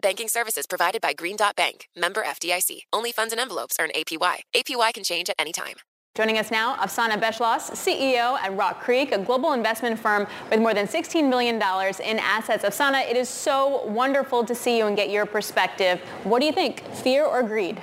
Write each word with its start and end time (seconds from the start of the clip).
Banking 0.00 0.28
services 0.28 0.66
provided 0.66 1.00
by 1.00 1.12
Green 1.12 1.34
Dot 1.34 1.56
Bank, 1.56 1.88
member 1.96 2.22
FDIC. 2.22 2.82
Only 2.92 3.10
funds 3.10 3.32
and 3.32 3.40
envelopes 3.40 3.76
earn 3.80 3.90
APY. 3.96 4.36
APY 4.54 4.94
can 4.94 5.02
change 5.02 5.28
at 5.28 5.34
any 5.38 5.52
time. 5.52 5.74
Joining 6.14 6.38
us 6.38 6.50
now, 6.50 6.76
Afsaneh 6.76 7.20
Beschloss, 7.20 7.70
CEO 7.72 8.38
at 8.38 8.56
Rock 8.56 8.80
Creek, 8.80 9.12
a 9.12 9.18
global 9.18 9.52
investment 9.52 9.98
firm 9.98 10.26
with 10.50 10.60
more 10.60 10.74
than 10.74 10.86
$16 10.86 11.28
million 11.28 11.56
in 11.56 12.18
assets. 12.18 12.64
Afsaneh, 12.64 13.10
it 13.10 13.16
is 13.16 13.28
so 13.28 13.84
wonderful 13.86 14.44
to 14.44 14.54
see 14.54 14.78
you 14.78 14.86
and 14.86 14.96
get 14.96 15.10
your 15.10 15.26
perspective. 15.26 16.00
What 16.24 16.40
do 16.40 16.46
you 16.46 16.52
think, 16.52 16.84
fear 16.94 17.24
or 17.24 17.42
greed? 17.42 17.80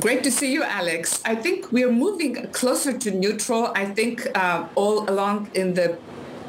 Great 0.00 0.24
to 0.24 0.30
see 0.30 0.52
you, 0.52 0.64
Alix. 0.64 1.22
I 1.24 1.36
think 1.36 1.70
we're 1.70 1.92
moving 1.92 2.34
closer 2.52 2.98
to 2.98 3.10
neutral. 3.10 3.70
I 3.74 3.84
think 3.84 4.26
uh, 4.34 4.66
all 4.74 5.08
along 5.08 5.50
in 5.54 5.74
the 5.74 5.96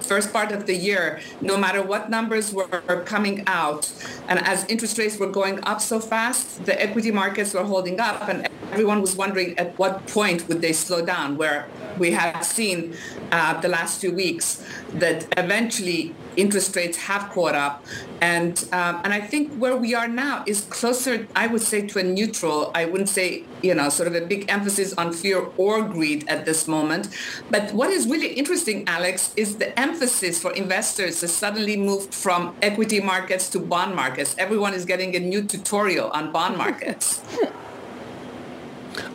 first 0.08 0.31
part 0.31 0.52
of 0.52 0.66
the 0.66 0.75
year, 0.75 1.19
no 1.41 1.55
matter 1.58 1.81
what 1.81 2.09
numbers 2.09 2.53
were 2.53 3.03
coming 3.05 3.44
out, 3.47 3.91
and 4.30 4.39
as 4.39 4.66
interest 4.73 4.97
rates 4.97 5.17
were 5.22 5.31
going 5.41 5.58
up 5.72 5.80
so 5.81 5.99
fast, 5.99 6.66
the 6.66 6.75
equity 6.81 7.11
markets 7.11 7.53
were 7.53 7.64
holding 7.64 7.99
up, 7.99 8.27
and 8.30 8.47
everyone 8.72 9.02
was 9.02 9.16
wondering 9.16 9.58
at 9.58 9.78
what 9.78 10.06
point 10.08 10.48
would 10.48 10.62
they 10.62 10.73
slow 10.73 11.06
down, 11.06 11.38
where 11.38 11.68
we 11.98 12.12
have 12.12 12.46
seen 12.46 12.96
uh, 13.32 13.60
the 13.62 13.68
last 13.68 14.02
few 14.02 14.12
weeks 14.12 14.64
that 14.94 15.28
eventually 15.38 16.14
interest 16.36 16.76
rates 16.76 16.98
have 16.98 17.30
caught 17.32 17.56
up. 17.56 17.84
And, 18.22 18.58
um, 18.72 19.02
and 19.04 19.14
I 19.14 19.22
think 19.22 19.54
where 19.56 19.76
we 19.76 19.95
are 19.95 20.08
now 20.08 20.44
is 20.45 20.62
closer, 20.62 21.28
I 21.36 21.48
would 21.48 21.62
say, 21.62 21.88
to 21.88 22.00
a 22.00 22.04
neutral. 22.04 22.72
I 22.76 22.86
wouldn't 22.86 23.10
say, 23.10 23.44
you 23.62 23.73
know, 23.73 23.90
sort 23.90 24.08
of 24.08 24.16
a 24.16 24.22
big 24.22 24.45
emphasis 24.50 24.94
on 24.94 25.14
fear 25.14 25.48
or 25.58 25.84
greed 25.84 26.28
at 26.28 26.45
this 26.45 26.68
moment. 26.68 27.10
But 27.50 27.73
what 27.73 27.90
is 27.90 28.08
really 28.08 28.34
interesting, 28.34 28.88
Alix, 28.88 29.34
is 29.36 29.58
the 29.58 29.78
emphasis 29.80 30.42
for 30.42 30.52
investors 30.54 31.22
has 31.22 31.34
suddenly 31.34 31.78
moved 31.78 32.14
from 32.14 32.56
equity 32.62 33.00
markets 33.00 33.50
to 33.50 33.60
bond 33.60 33.95
markets. 33.95 34.36
Everyone 34.38 34.73
is 34.73 34.86
getting 34.86 35.16
a 35.16 35.20
new 35.20 35.44
tutorial 35.44 36.10
on 36.12 36.32
bond 36.32 36.58
markets. 36.58 37.22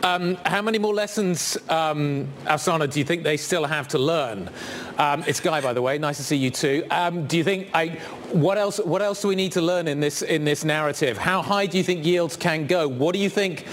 Um, 0.03 0.35
how 0.45 0.61
many 0.61 0.79
more 0.79 0.93
lessons, 0.93 1.57
um, 1.69 2.27
Afsaneh, 2.45 2.91
do 2.91 2.99
you 2.99 3.05
think 3.05 3.23
they 3.23 3.37
still 3.37 3.63
have 3.63 3.87
to 3.89 3.97
learn? 3.97 4.49
Um, 4.97 5.23
it's 5.25 5.39
Guy, 5.39 5.61
by 5.61 5.71
the 5.71 5.81
way. 5.81 5.97
Nice 5.97 6.17
to 6.17 6.23
see 6.23 6.35
you 6.35 6.51
too. 6.51 6.85
Um, 6.91 7.25
do 7.25 7.37
you 7.37 7.43
think 7.43 7.69
I, 7.73 7.99
what 8.33 8.57
else? 8.57 8.79
What 8.79 9.01
else 9.01 9.21
do 9.21 9.29
we 9.29 9.35
need 9.35 9.53
to 9.53 9.61
learn 9.61 9.87
in 9.87 10.01
this 10.01 10.21
in 10.21 10.43
this 10.43 10.65
narrative? 10.65 11.17
How 11.17 11.41
high 11.41 11.67
do 11.67 11.77
you 11.77 11.83
think 11.83 12.05
yields 12.05 12.35
can 12.35 12.67
go? 12.67 12.87
What 12.87 13.13
do 13.13 13.19
you 13.19 13.29
think 13.29 13.65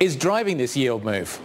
is 0.00 0.16
driving 0.16 0.56
this 0.56 0.76
yield 0.76 1.04
move? 1.04 1.40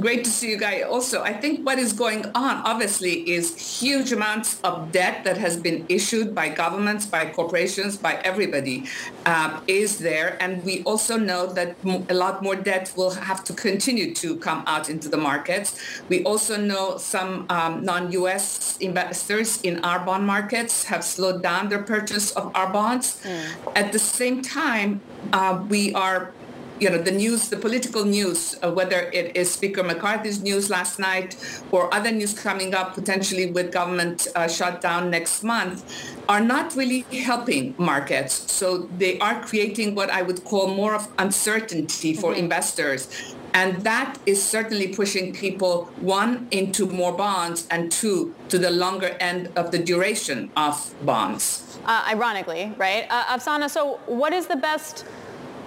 Great 0.00 0.24
to 0.24 0.30
see 0.30 0.50
you 0.50 0.58
guys. 0.58 0.84
Also 0.84 1.22
i 1.22 1.32
think 1.32 1.64
what 1.66 1.78
is 1.78 1.92
going 1.92 2.24
on 2.34 2.54
obviously 2.64 3.28
is 3.28 3.44
huge 3.80 4.12
amounts 4.12 4.60
of 4.62 4.92
debt 4.92 5.24
that 5.24 5.36
has 5.36 5.56
been 5.56 5.84
issued 5.88 6.34
by 6.34 6.48
governments 6.48 7.06
by 7.06 7.26
corporations 7.26 7.96
by 7.96 8.14
everybody 8.24 8.84
um, 9.26 9.62
is 9.66 9.98
there. 9.98 10.36
And 10.40 10.64
we 10.64 10.82
also 10.84 11.16
know 11.16 11.46
that 11.52 11.76
a 12.08 12.14
lot 12.14 12.42
more 12.42 12.56
debt 12.56 12.92
will 12.96 13.10
have 13.10 13.44
to 13.44 13.52
continue 13.52 14.14
to 14.14 14.36
come 14.36 14.62
out 14.66 14.88
into 14.88 15.08
the 15.08 15.16
markets. 15.16 15.78
We 16.08 16.22
also 16.24 16.56
know 16.56 16.96
some 16.96 17.46
um, 17.50 17.84
non-us 17.84 18.76
investors 18.78 19.60
in 19.62 19.84
our 19.84 20.00
bond 20.00 20.26
markets 20.26 20.84
have 20.84 21.04
slowed 21.04 21.42
down 21.42 21.68
their 21.68 21.82
purchase 21.82 22.30
of 22.32 22.54
our 22.54 22.72
bonds. 22.72 23.20
Mm. 23.26 23.76
at 23.76 23.92
the 23.92 23.98
same 23.98 24.42
time 24.42 25.00
uh, 25.32 25.64
we 25.68 25.92
are 25.94 26.32
you 26.80 26.90
know, 26.90 26.98
the 26.98 27.10
news, 27.10 27.48
the 27.48 27.56
political 27.56 28.04
news, 28.04 28.56
uh, 28.62 28.70
whether 28.70 29.10
it 29.12 29.36
is 29.36 29.50
Speaker 29.50 29.82
McCarthy's 29.82 30.42
news 30.42 30.68
last 30.70 30.98
night 30.98 31.36
or 31.70 31.92
other 31.94 32.10
news 32.10 32.38
coming 32.38 32.74
up 32.74 32.94
potentially 32.94 33.50
with 33.50 33.72
government 33.72 34.28
uh, 34.34 34.46
shutdown 34.48 35.10
next 35.10 35.42
month, 35.42 35.84
are 36.28 36.40
not 36.40 36.74
really 36.76 37.00
helping 37.22 37.74
markets. 37.78 38.52
So 38.52 38.88
they 38.98 39.18
are 39.20 39.42
creating 39.42 39.94
what 39.94 40.10
I 40.10 40.22
would 40.22 40.44
call 40.44 40.68
more 40.68 40.94
of 40.94 41.08
uncertainty 41.18 42.14
for 42.14 42.30
mm-hmm. 42.30 42.40
investors. 42.40 43.34
And 43.54 43.82
that 43.84 44.18
is 44.26 44.42
certainly 44.42 44.88
pushing 44.88 45.32
people, 45.32 45.86
one, 46.00 46.46
into 46.50 46.86
more 46.86 47.16
bonds, 47.16 47.66
and 47.70 47.90
two, 47.90 48.34
to 48.50 48.58
the 48.58 48.70
longer 48.70 49.16
end 49.18 49.50
of 49.56 49.70
the 49.70 49.78
duration 49.78 50.50
of 50.58 50.94
bonds. 51.06 51.78
Uh, 51.86 52.04
ironically, 52.08 52.74
right? 52.76 53.06
Uh, 53.08 53.24
Afsaneh, 53.24 53.70
so 53.70 53.98
what 54.04 54.34
is 54.34 54.46
the 54.46 54.56
best 54.56 55.06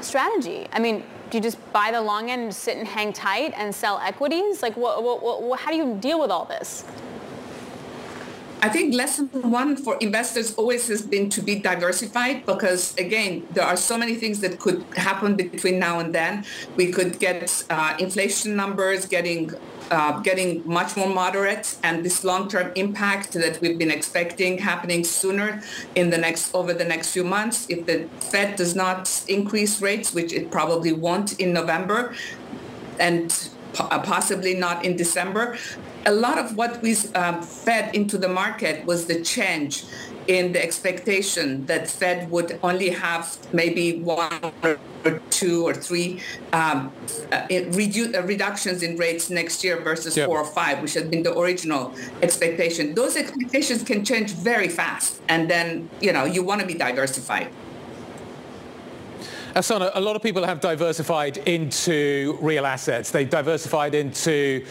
strategy? 0.03 0.67
I 0.71 0.79
mean, 0.79 1.03
do 1.29 1.37
you 1.37 1.43
just 1.43 1.57
buy 1.71 1.91
the 1.91 2.01
long 2.01 2.31
end 2.31 2.41
and 2.43 2.55
sit 2.55 2.77
and 2.77 2.87
hang 2.87 3.13
tight 3.13 3.53
and 3.55 3.73
sell 3.73 3.99
equities? 3.99 4.61
Like, 4.63 4.75
what, 4.75 5.03
what, 5.03 5.43
what, 5.43 5.59
how 5.59 5.71
do 5.71 5.77
you 5.77 5.97
deal 5.99 6.19
with 6.19 6.31
all 6.31 6.45
this? 6.45 6.85
I 8.61 8.67
think 8.67 8.93
lesson 8.93 9.27
one 9.27 9.77
for 9.77 9.95
investors 10.01 10.53
always 10.55 10.87
has 10.89 11.01
been 11.01 11.29
to 11.29 11.41
be 11.41 11.59
diversified 11.59 12.45
because 12.45 12.93
again, 12.97 13.47
there 13.51 13.63
are 13.63 13.77
so 13.77 13.97
many 13.97 14.15
things 14.15 14.41
that 14.41 14.59
could 14.59 14.83
happen 14.97 15.35
between 15.35 15.79
now 15.79 15.99
and 15.99 16.13
then. 16.13 16.43
We 16.75 16.91
could 16.91 17.19
get 17.19 17.63
uh, 17.69 17.95
inflation 17.99 18.57
numbers 18.57 19.05
getting 19.05 19.51
uh, 19.91 20.19
getting 20.19 20.61
much 20.67 20.95
more 20.97 21.09
moderate 21.09 21.77
and 21.83 22.05
this 22.05 22.23
long-term 22.23 22.71
impact 22.75 23.31
that 23.33 23.59
we've 23.61 23.79
been 23.79 23.89
expecting 23.89 24.57
happening 24.59 25.03
sooner 25.03 25.63
in 25.95 26.09
the 26.09 26.17
next 26.17 26.53
over 26.53 26.73
the 26.73 26.85
next 26.85 27.11
few 27.11 27.23
months 27.23 27.65
if 27.69 27.85
the 27.85 28.07
Fed 28.19 28.55
does 28.55 28.75
not 28.75 29.23
increase 29.27 29.81
rates, 29.81 30.13
which 30.13 30.31
it 30.31 30.51
probably 30.51 30.91
won't 30.91 31.39
in 31.39 31.53
November, 31.53 32.13
and 32.99 33.49
uh, 33.79 33.99
possibly 33.99 34.53
not 34.53 34.85
in 34.85 34.95
December. 34.95 35.57
A 36.05 36.11
lot 36.11 36.37
of 36.37 36.55
what 36.55 36.81
we 36.81 36.95
um, 37.15 37.41
fed 37.41 37.93
into 37.93 38.17
the 38.17 38.29
market 38.29 38.85
was 38.85 39.05
the 39.05 39.21
change 39.21 39.83
in 40.29 40.51
the 40.51 40.63
expectation 40.63 41.65
that 41.65 41.89
Fed 41.89 42.29
would 42.29 42.59
only 42.61 42.89
have 42.89 43.35
maybe 43.51 43.99
one 43.99 44.51
or 44.63 45.19
two 45.31 45.65
or 45.67 45.73
three 45.73 46.21
um, 46.53 46.91
uh, 47.31 47.47
redu- 47.47 48.15
uh, 48.15 48.21
reductions 48.23 48.83
in 48.83 48.95
rates 48.95 49.31
next 49.31 49.63
year 49.63 49.81
versus 49.81 50.15
yep. 50.15 50.27
four 50.27 50.39
or 50.39 50.45
five, 50.45 50.83
which 50.83 50.93
had 50.93 51.09
been 51.09 51.23
the 51.23 51.35
original 51.37 51.95
expectation. 52.21 52.93
Those 52.93 53.17
expectations 53.17 53.81
can 53.81 54.05
change 54.05 54.33
very 54.33 54.69
fast, 54.69 55.19
and 55.29 55.49
then 55.49 55.89
you 55.99 56.13
know 56.13 56.25
you 56.25 56.43
want 56.43 56.61
to 56.61 56.67
be 56.67 56.75
diversified. 56.75 57.51
Asana, 59.55 59.89
a 59.95 59.99
lot 59.99 60.15
of 60.15 60.21
people 60.21 60.45
have 60.45 60.61
diversified 60.61 61.37
into 61.39 62.37
real 62.39 62.67
assets. 62.67 63.09
They've 63.09 63.29
diversified 63.29 63.95
into 63.95 64.63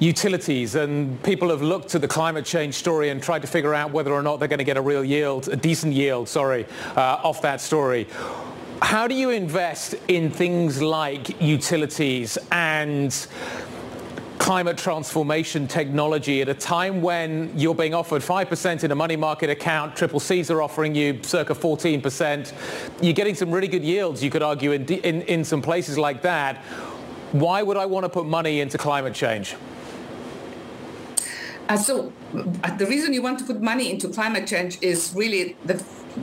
utilities 0.00 0.74
and 0.74 1.22
people 1.22 1.50
have 1.50 1.62
looked 1.62 1.94
at 1.94 2.00
the 2.00 2.08
climate 2.08 2.44
change 2.44 2.74
story 2.74 3.10
and 3.10 3.22
tried 3.22 3.42
to 3.42 3.48
figure 3.48 3.74
out 3.74 3.90
whether 3.90 4.12
or 4.12 4.22
not 4.22 4.38
they're 4.38 4.48
going 4.48 4.58
to 4.58 4.64
get 4.64 4.76
a 4.76 4.82
real 4.82 5.04
yield, 5.04 5.48
a 5.48 5.56
decent 5.56 5.92
yield, 5.92 6.28
sorry, 6.28 6.66
uh, 6.96 7.20
off 7.22 7.42
that 7.42 7.60
story. 7.60 8.06
How 8.80 9.08
do 9.08 9.14
you 9.14 9.30
invest 9.30 9.94
in 10.06 10.30
things 10.30 10.80
like 10.80 11.40
utilities 11.40 12.38
and 12.52 13.12
climate 14.38 14.78
transformation 14.78 15.66
technology 15.66 16.40
at 16.40 16.48
a 16.48 16.54
time 16.54 17.02
when 17.02 17.52
you're 17.58 17.74
being 17.74 17.92
offered 17.92 18.22
5% 18.22 18.84
in 18.84 18.90
a 18.92 18.94
money 18.94 19.16
market 19.16 19.50
account, 19.50 19.96
triple 19.96 20.20
C's 20.20 20.50
are 20.50 20.62
offering 20.62 20.94
you 20.94 21.20
circa 21.22 21.54
14%. 21.54 22.52
You're 23.02 23.12
getting 23.12 23.34
some 23.34 23.50
really 23.50 23.68
good 23.68 23.82
yields, 23.82 24.22
you 24.22 24.30
could 24.30 24.42
argue, 24.42 24.72
in, 24.72 24.86
in, 24.86 25.22
in 25.22 25.44
some 25.44 25.60
places 25.60 25.98
like 25.98 26.22
that. 26.22 26.58
Why 27.32 27.62
would 27.62 27.76
I 27.76 27.84
want 27.84 28.04
to 28.04 28.08
put 28.08 28.26
money 28.26 28.60
into 28.60 28.78
climate 28.78 29.12
change? 29.12 29.54
Uh, 31.68 31.76
so 31.76 32.12
uh, 32.64 32.76
the 32.76 32.86
reason 32.86 33.12
you 33.12 33.22
want 33.22 33.38
to 33.38 33.44
put 33.44 33.60
money 33.60 33.90
into 33.90 34.08
climate 34.08 34.46
change 34.46 34.78
is 34.80 35.12
really 35.14 35.56
the 35.64 35.74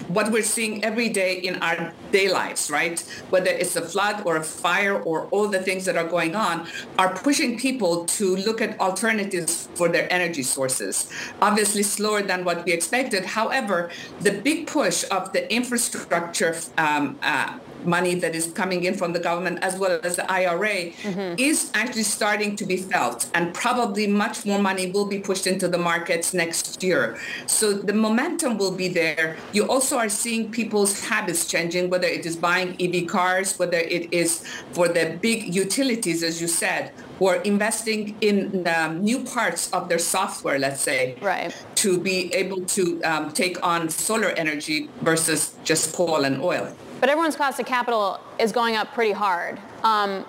what 0.07 0.31
we're 0.31 0.43
seeing 0.43 0.83
every 0.83 1.09
day 1.09 1.37
in 1.39 1.55
our 1.61 1.93
day 2.11 2.29
lives, 2.29 2.69
right? 2.69 2.99
Whether 3.29 3.51
it's 3.51 3.75
a 3.75 3.81
flood 3.81 4.23
or 4.25 4.37
a 4.37 4.43
fire 4.43 5.01
or 5.01 5.27
all 5.27 5.47
the 5.47 5.59
things 5.59 5.85
that 5.85 5.95
are 5.95 6.07
going 6.07 6.35
on, 6.35 6.67
are 6.97 7.13
pushing 7.15 7.57
people 7.57 8.05
to 8.05 8.35
look 8.35 8.61
at 8.61 8.79
alternatives 8.79 9.69
for 9.75 9.87
their 9.87 10.11
energy 10.11 10.43
sources. 10.43 11.09
Obviously, 11.41 11.83
slower 11.83 12.21
than 12.21 12.43
what 12.43 12.65
we 12.65 12.73
expected. 12.73 13.25
However, 13.25 13.89
the 14.19 14.31
big 14.31 14.67
push 14.67 15.05
of 15.11 15.31
the 15.33 15.51
infrastructure 15.53 16.55
um, 16.77 17.17
uh, 17.21 17.59
money 17.85 18.15
that 18.15 18.35
is 18.35 18.47
coming 18.47 18.83
in 18.83 18.93
from 18.93 19.13
the 19.13 19.19
government 19.19 19.59
as 19.61 19.77
well 19.77 19.99
as 20.03 20.15
the 20.15 20.31
IRA 20.31 20.91
mm-hmm. 20.91 21.35
is 21.37 21.71
actually 21.73 22.03
starting 22.03 22.55
to 22.55 22.65
be 22.65 22.77
felt 22.77 23.29
and 23.33 23.53
probably 23.53 24.07
much 24.07 24.45
more 24.45 24.59
money 24.59 24.91
will 24.91 25.05
be 25.05 25.19
pushed 25.19 25.47
into 25.47 25.67
the 25.67 25.77
markets 25.77 26.33
next 26.33 26.83
year. 26.83 27.17
So 27.45 27.73
the 27.73 27.93
momentum 27.93 28.57
will 28.57 28.75
be 28.75 28.87
there. 28.87 29.37
You 29.53 29.67
also 29.69 29.97
are 29.97 30.09
seeing 30.09 30.51
people's 30.51 31.01
habits 31.01 31.45
changing, 31.47 31.89
whether 31.89 32.07
it 32.07 32.25
is 32.25 32.35
buying 32.35 32.75
EV 32.81 33.07
cars, 33.07 33.57
whether 33.59 33.77
it 33.77 34.13
is 34.13 34.43
for 34.71 34.87
the 34.87 35.17
big 35.21 35.53
utilities, 35.53 36.23
as 36.23 36.41
you 36.41 36.47
said, 36.47 36.91
who 37.19 37.27
are 37.27 37.41
investing 37.43 38.15
in 38.21 38.67
um, 38.67 39.01
new 39.03 39.23
parts 39.23 39.71
of 39.71 39.87
their 39.89 39.99
software, 39.99 40.59
let's 40.59 40.81
say, 40.81 41.15
right. 41.21 41.55
to 41.75 41.97
be 41.99 42.33
able 42.33 42.61
to 42.65 43.01
um, 43.03 43.31
take 43.31 43.61
on 43.65 43.89
solar 43.89 44.29
energy 44.29 44.89
versus 45.01 45.55
just 45.63 45.95
coal 45.95 46.25
and 46.25 46.41
oil. 46.41 46.73
But 47.05 47.11
everyone's 47.11 47.35
cost 47.35 47.59
of 47.59 47.67
capital 47.67 48.19
is 48.39 48.51
going 48.51 48.75
up 48.77 48.91
pretty 48.95 49.11
hard. 49.11 49.59
Um, 49.83 50.25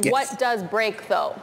yes. 0.00 0.12
What 0.12 0.38
does 0.38 0.62
break 0.62 1.08
though? 1.08 1.34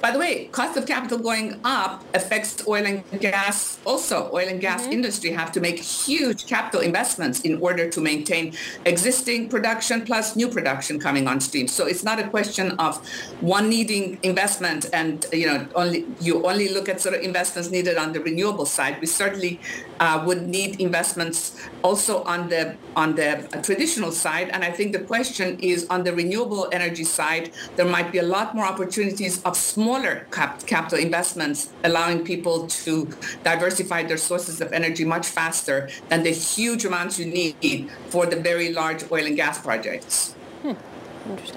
By 0.00 0.10
the 0.12 0.18
way, 0.18 0.46
cost 0.46 0.78
of 0.78 0.86
capital 0.86 1.18
going 1.18 1.60
up 1.64 2.04
affects 2.14 2.66
oil 2.66 2.86
and 2.86 3.04
gas 3.20 3.78
also. 3.84 4.30
Oil 4.32 4.48
and 4.48 4.60
gas 4.60 4.82
mm-hmm. 4.82 4.92
industry 4.92 5.30
have 5.30 5.52
to 5.52 5.60
make 5.60 5.78
huge 5.78 6.46
capital 6.46 6.80
investments 6.80 7.40
in 7.40 7.60
order 7.60 7.90
to 7.90 8.00
maintain 8.00 8.54
existing 8.86 9.48
production 9.48 10.02
plus 10.04 10.36
new 10.36 10.48
production 10.48 10.98
coming 10.98 11.28
on 11.28 11.40
stream. 11.40 11.68
So 11.68 11.86
it's 11.86 12.02
not 12.02 12.18
a 12.18 12.28
question 12.28 12.72
of 12.72 13.06
one 13.40 13.68
needing 13.68 14.18
investment 14.22 14.86
and 14.92 15.26
you 15.32 15.46
know 15.46 15.66
only 15.74 16.06
you 16.20 16.46
only 16.46 16.68
look 16.68 16.88
at 16.88 17.00
sort 17.00 17.14
of 17.14 17.20
investments 17.20 17.70
needed 17.70 17.96
on 17.98 18.12
the 18.12 18.20
renewable 18.20 18.66
side. 18.66 19.00
We 19.00 19.06
certainly 19.06 19.60
uh, 20.00 20.22
would 20.26 20.48
need 20.48 20.80
investments 20.80 21.56
also 21.82 22.22
on 22.24 22.48
the 22.48 22.76
on 22.96 23.14
the 23.16 23.48
traditional 23.62 24.12
side. 24.12 24.48
And 24.48 24.64
I 24.64 24.70
think 24.70 24.92
the 24.92 25.00
question 25.00 25.58
is 25.60 25.86
on 25.90 26.04
the 26.04 26.12
renewable 26.14 26.68
energy 26.72 27.04
side, 27.04 27.52
there 27.76 27.86
might 27.86 28.10
be 28.12 28.18
a 28.18 28.22
lot 28.22 28.54
more 28.54 28.64
opportunities 28.64 29.42
of 29.42 29.56
small 29.56 29.89
smaller 29.90 30.26
cap- 30.30 30.64
capital 30.66 30.98
investments, 30.98 31.70
allowing 31.82 32.24
people 32.24 32.68
to 32.68 33.08
diversify 33.42 34.04
their 34.04 34.16
sources 34.16 34.60
of 34.60 34.72
energy 34.72 35.04
much 35.04 35.26
faster 35.26 35.88
than 36.08 36.22
the 36.22 36.30
huge 36.30 36.84
amounts 36.84 37.18
you 37.18 37.26
need 37.26 37.90
for 38.08 38.24
the 38.24 38.36
very 38.36 38.72
large 38.72 39.02
oil 39.10 39.26
and 39.26 39.36
gas 39.36 39.60
projects. 39.60 40.32
Hmm. 40.62 40.74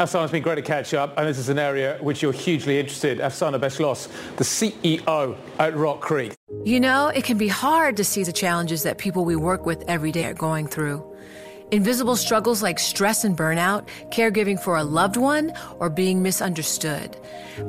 Afsaneh, 0.01 0.23
it's 0.23 0.31
been 0.31 0.43
great 0.43 0.55
to 0.55 0.61
catch 0.61 0.93
up, 0.95 1.15
and 1.17 1.27
this 1.27 1.37
is 1.37 1.49
an 1.49 1.59
area 1.59 1.97
which 2.01 2.21
you're 2.23 2.39
hugely 2.47 2.79
interested. 2.79 3.19
Afsaneh 3.19 3.59
Beschloss, 3.59 4.01
the 4.37 4.43
CEO 4.43 5.37
at 5.59 5.75
Rock 5.75 6.01
Creek. 6.01 6.33
You 6.65 6.79
know, 6.79 7.09
it 7.09 7.23
can 7.23 7.37
be 7.37 7.47
hard 7.47 7.97
to 7.97 8.03
see 8.03 8.23
the 8.23 8.33
challenges 8.33 8.81
that 8.83 8.97
people 8.97 9.25
we 9.25 9.35
work 9.35 9.65
with 9.65 9.83
every 9.87 10.11
day 10.11 10.25
are 10.25 10.33
going 10.33 10.67
through. 10.67 10.99
Invisible 11.73 12.15
struggles 12.15 12.61
like 12.61 12.77
stress 12.77 13.23
and 13.23 13.35
burnout, 13.35 13.87
caregiving 14.11 14.59
for 14.61 14.77
a 14.77 14.83
loved 14.83 15.17
one, 15.17 15.51
or 15.79 15.89
being 15.89 16.21
misunderstood. 16.21 17.17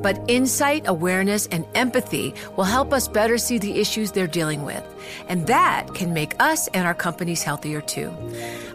But 0.03 0.21
insight, 0.29 0.83
awareness, 0.87 1.47
and 1.47 1.65
empathy 1.75 2.35
will 2.55 2.65
help 2.65 2.93
us 2.93 3.09
better 3.09 3.39
see 3.39 3.57
the 3.57 3.81
issues 3.81 4.13
they're 4.13 4.27
dealing 4.27 4.63
with. 4.63 4.85
And 5.31 5.47
that 5.47 5.95
can 5.95 6.13
make 6.13 6.35
us 6.39 6.69
and 6.75 6.87
our 6.87 6.93
companies 6.93 7.43
healthier 7.43 7.81
too. 7.81 8.13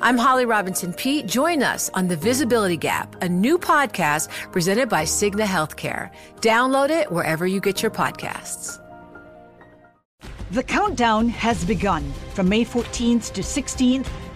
I'm 0.01 0.17
Holly 0.17 0.47
Robinson 0.47 0.93
Peete. 0.93 1.27
Join 1.27 1.61
us 1.61 1.91
on 1.93 2.07
The 2.07 2.17
Visibility 2.17 2.77
Gap, 2.77 3.15
a 3.21 3.29
new 3.29 3.59
podcast 3.59 4.29
presented 4.51 4.89
by 4.89 5.03
Cigna 5.03 5.45
Healthcare. 5.45 6.09
Download 6.37 6.89
it 6.89 7.11
wherever 7.11 7.45
you 7.45 7.61
get 7.61 7.83
your 7.83 7.91
podcasts. 7.91 8.83
The 10.51 10.63
countdown 10.63 11.29
has 11.29 11.63
begun. 11.63 12.11
From 12.33 12.49
May 12.49 12.65
14th 12.65 13.33
to 13.33 13.41
16th, 13.41 14.07